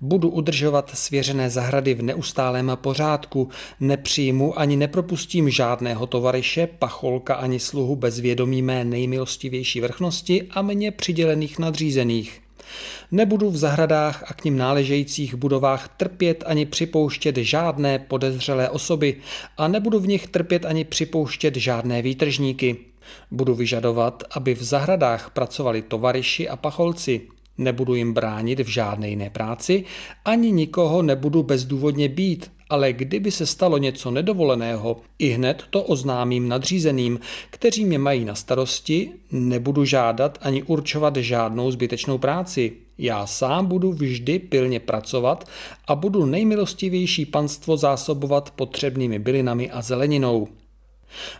Budu 0.01 0.29
udržovat 0.29 0.91
svěřené 0.93 1.49
zahrady 1.49 1.93
v 1.93 2.01
neustálém 2.01 2.71
pořádku, 2.75 3.49
nepřijmu 3.79 4.59
ani 4.59 4.75
nepropustím 4.75 5.49
žádného 5.49 6.07
tovaryše, 6.07 6.67
pacholka 6.79 7.35
ani 7.35 7.59
sluhu 7.59 7.95
bez 7.95 8.19
vědomí 8.19 8.61
mé 8.61 8.85
nejmilostivější 8.85 9.81
vrchnosti 9.81 10.47
a 10.51 10.61
mně 10.61 10.91
přidělených 10.91 11.59
nadřízených. 11.59 12.41
Nebudu 13.11 13.49
v 13.49 13.57
zahradách 13.57 14.23
a 14.27 14.33
k 14.33 14.43
ním 14.43 14.57
náležejících 14.57 15.35
budovách 15.35 15.87
trpět 15.97 16.43
ani 16.47 16.65
připouštět 16.65 17.37
žádné 17.37 17.99
podezřelé 17.99 18.69
osoby 18.69 19.15
a 19.57 19.67
nebudu 19.67 19.99
v 19.99 20.07
nich 20.07 20.27
trpět 20.27 20.65
ani 20.65 20.83
připouštět 20.83 21.55
žádné 21.55 22.01
výtržníky. 22.01 22.77
Budu 23.31 23.55
vyžadovat, 23.55 24.23
aby 24.31 24.53
v 24.55 24.63
zahradách 24.63 25.29
pracovali 25.29 25.81
tovaryši 25.81 26.49
a 26.49 26.55
pacholci. 26.55 27.21
Nebudu 27.57 27.95
jim 27.95 28.13
bránit 28.13 28.59
v 28.59 28.67
žádné 28.67 29.09
jiné 29.09 29.29
práci, 29.29 29.83
ani 30.25 30.51
nikoho 30.51 31.01
nebudu 31.01 31.43
bezdůvodně 31.43 32.09
být, 32.09 32.51
ale 32.69 32.93
kdyby 32.93 33.31
se 33.31 33.45
stalo 33.45 33.77
něco 33.77 34.11
nedovoleného, 34.11 34.97
i 35.19 35.29
hned 35.29 35.63
to 35.69 35.83
oznámím 35.83 36.47
nadřízeným, 36.47 37.19
kteří 37.49 37.85
mě 37.85 37.99
mají 37.99 38.25
na 38.25 38.35
starosti, 38.35 39.11
nebudu 39.31 39.85
žádat 39.85 40.37
ani 40.41 40.63
určovat 40.63 41.15
žádnou 41.15 41.71
zbytečnou 41.71 42.17
práci. 42.17 42.71
Já 42.97 43.25
sám 43.25 43.65
budu 43.65 43.91
vždy 43.91 44.39
pilně 44.39 44.79
pracovat 44.79 45.49
a 45.87 45.95
budu 45.95 46.25
nejmilostivější 46.25 47.25
panstvo 47.25 47.77
zásobovat 47.77 48.51
potřebnými 48.51 49.19
bylinami 49.19 49.71
a 49.71 49.81
zeleninou. 49.81 50.47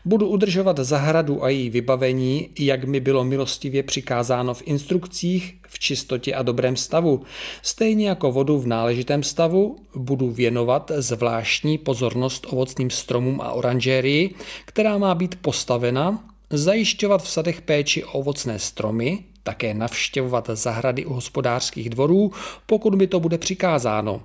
Budu 0.06 0.28
udržovat 0.28 0.80
zahradu 0.80 1.44
a 1.44 1.50
její 1.50 1.70
vybavení, 1.70 2.50
jak 2.60 2.84
mi 2.84 3.00
bylo 3.00 3.24
milostivě 3.24 3.84
přikázáno 3.84 4.54
v 4.54 4.64
instrukcích, 4.66 5.58
v 5.68 5.80
čistotě 5.80 6.36
a 6.36 6.44
dobrém 6.44 6.76
stavu. 6.76 7.22
Stejně 7.62 8.10
jako 8.10 8.32
vodu 8.32 8.60
v 8.60 8.68
náležitém 8.68 9.24
stavu 9.24 9.78
budu 9.96 10.32
věnovat 10.32 10.92
zvláštní 10.96 11.78
pozornost 11.78 12.48
ovocným 12.50 12.90
stromům 12.90 13.42
a 13.42 13.52
oranžérii, 13.52 14.36
která 14.66 14.98
má 14.98 15.16
být 15.16 15.36
postavena, 15.42 16.24
zajišťovat 16.50 17.24
v 17.24 17.30
sadech 17.30 17.62
péči 17.62 18.04
o 18.04 18.12
ovocné 18.12 18.60
stromy, 18.60 19.24
také 19.44 19.74
navštěvovat 19.74 20.50
zahrady 20.54 21.06
u 21.06 21.14
hospodářských 21.14 21.90
dvorů, 21.90 22.32
pokud 22.66 22.96
mi 22.96 23.08
to 23.08 23.20
bude 23.20 23.38
přikázáno. 23.38 24.22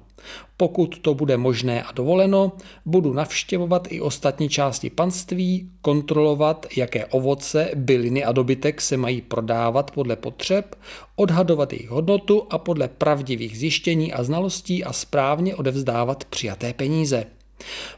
Pokud 0.57 0.99
to 0.99 1.15
bude 1.15 1.37
možné 1.37 1.83
a 1.83 1.93
dovoleno, 1.93 2.53
budu 2.87 3.13
navštěvovat 3.13 3.89
i 3.91 4.01
ostatní 4.01 4.49
části 4.49 4.91
panství, 4.91 5.71
kontrolovat, 5.83 6.67
jaké 6.77 7.07
ovoce, 7.07 7.71
byliny 7.75 8.25
a 8.25 8.33
dobytek 8.33 8.81
se 8.81 8.97
mají 8.97 9.21
prodávat 9.21 9.91
podle 9.91 10.17
potřeb, 10.17 10.75
odhadovat 11.17 11.73
jejich 11.73 11.91
hodnotu 11.91 12.47
a 12.51 12.59
podle 12.59 12.89
pravdivých 12.89 13.59
zjištění 13.59 14.13
a 14.13 14.25
znalostí 14.25 14.85
a 14.85 14.93
správně 14.93 15.57
odevzdávat 15.57 16.25
přijaté 16.25 16.73
peníze. 16.73 17.27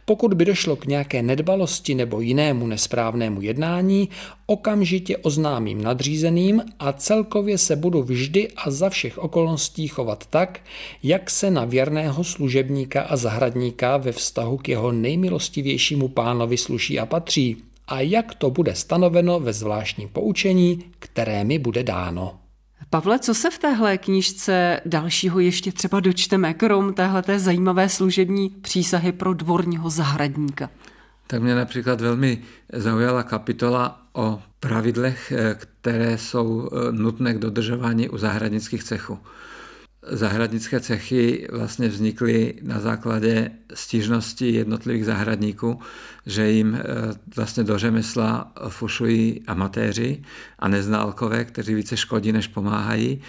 Pokud 0.04 0.34
by 0.34 0.44
došlo 0.44 0.76
k 0.76 0.86
nějaké 0.86 1.22
nedbalosti 1.22 1.94
nebo 1.94 2.20
jinému 2.20 2.66
nesprávnému 2.66 3.40
jednání, 3.40 4.08
okamžitě 4.46 5.16
oznámím 5.16 5.82
nadřízeným 5.82 6.62
a 6.78 6.92
celkově 6.92 7.58
se 7.58 7.76
budu 7.76 8.02
vždy 8.02 8.48
a 8.56 8.70
za 8.70 8.90
všech 8.90 9.18
okolností 9.18 9.88
chovat 9.88 10.26
tak, 10.30 10.60
jak 11.02 11.30
se 11.30 11.50
na 11.50 11.64
věrného 11.64 12.24
služebníka 12.24 13.02
a 13.02 13.16
zahradníka 13.16 13.96
ve 13.96 14.12
vztahu 14.12 14.56
k 14.56 14.68
jeho 14.68 14.92
nejmilostivějšímu 14.92 16.08
pánovi 16.08 16.56
sluší 16.56 16.98
a 16.98 17.06
patří 17.06 17.56
a 17.88 18.00
jak 18.00 18.34
to 18.34 18.50
bude 18.50 18.74
stanoveno 18.74 19.40
ve 19.40 19.52
zvláštním 19.52 20.08
poučení, 20.08 20.84
které 20.98 21.44
mi 21.44 21.58
bude 21.58 21.82
dáno. 21.82 22.43
Pavle, 22.90 23.18
co 23.18 23.34
se 23.34 23.50
v 23.50 23.58
téhle 23.58 23.98
knížce 23.98 24.80
dalšího 24.86 25.40
ještě 25.40 25.72
třeba 25.72 26.00
dočteme, 26.00 26.54
krom 26.54 26.94
téhleté 26.94 27.38
zajímavé 27.38 27.88
služební 27.88 28.50
přísahy 28.50 29.12
pro 29.12 29.34
dvorního 29.34 29.90
zahradníka? 29.90 30.70
Tak 31.26 31.42
mě 31.42 31.54
například 31.54 32.00
velmi 32.00 32.42
zaujala 32.72 33.22
kapitola 33.22 34.02
o 34.12 34.42
pravidlech, 34.60 35.32
eh, 35.32 35.58
které 35.58 36.18
jsou 36.18 36.70
eh, 36.72 36.92
nutné 36.92 37.34
k 37.34 37.38
dodržování 37.38 38.08
u 38.08 38.18
zahradnických 38.18 38.84
cechů 38.84 39.18
zahradnické 40.06 40.80
cechy 40.80 41.48
vlastně 41.52 41.88
vznikly 41.88 42.54
na 42.62 42.80
základě 42.80 43.50
stížnosti 43.74 44.52
jednotlivých 44.52 45.04
zahradníků, 45.04 45.80
že 46.26 46.50
jim 46.50 46.74
eh, 46.74 46.84
vlastně 47.36 47.64
do 47.64 47.78
řemesla 47.78 48.52
fušují 48.68 49.42
amatéři 49.46 50.22
a 50.58 50.68
neználkové, 50.68 51.44
kteří 51.44 51.74
více 51.74 51.96
škodí, 51.96 52.32
než 52.32 52.46
pomáhají. 52.46 53.20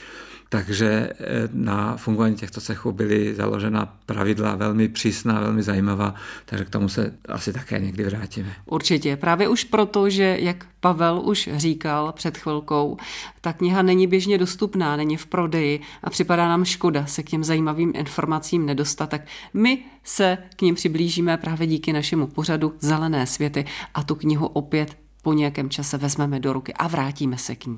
Takže 0.50 0.88
eh, 0.90 1.50
na 1.54 1.98
fungování 1.98 2.36
těchto 2.36 2.62
cechů 2.62 2.92
byly 2.92 3.36
založena 3.36 3.98
pravidla 4.06 4.56
velmi 4.56 4.88
přísná, 4.88 5.40
velmi 5.40 5.64
zajímavá, 5.64 6.16
takže 6.46 6.66
k 6.66 6.70
tomu 6.70 6.90
se 6.90 7.14
asi 7.30 7.54
také 7.54 7.80
někdy 7.80 8.04
vrátíme. 8.04 8.54
Určitě, 8.66 9.18
právě 9.18 9.48
už 9.48 9.64
proto, 9.64 10.10
že 10.10 10.38
jak 10.40 10.66
Pavel 10.80 11.22
už 11.24 11.50
říkal 11.54 12.12
před 12.12 12.38
chvilkou, 12.38 12.98
ta 13.42 13.54
kniha 13.54 13.82
není 13.82 14.08
běžně 14.08 14.38
dostupná, 14.38 14.96
není 14.96 15.18
v 15.18 15.26
prodeji 15.26 15.80
a 16.04 16.10
připadá 16.10 16.48
nám 16.48 16.66
škoda 16.66 17.06
se 17.06 17.24
k 17.24 17.30
těm 17.30 17.44
zajímavým 17.44 17.94
informacím 17.96 18.66
nedostat, 18.66 19.10
tak 19.10 19.22
my 19.54 19.80
se 20.04 20.38
k 20.56 20.62
ním 20.62 20.76
přiblížíme 20.76 21.38
právě 21.38 21.68
díky 21.68 21.94
našemu 21.94 22.28
pořadu 22.28 22.74
Zelené 22.80 23.28
světy 23.28 23.66
a 23.94 24.04
tu 24.04 24.16
knihu 24.16 24.48
opět 24.48 24.98
po 25.22 25.34
nějakém 25.34 25.70
čase 25.70 25.98
vezmeme 25.98 26.40
do 26.40 26.54
ruky 26.54 26.74
a 26.74 26.88
vrátíme 26.88 27.38
se 27.38 27.56
k 27.56 27.66
ní. 27.66 27.78